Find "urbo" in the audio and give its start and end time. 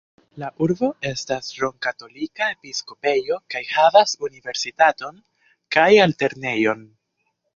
0.65-0.87